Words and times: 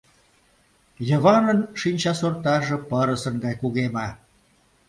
Йыванын 1.07 1.59
шинчасортаже 1.79 2.77
пырысын 2.89 3.35
гай 3.43 3.55
кугеме. 3.61 4.07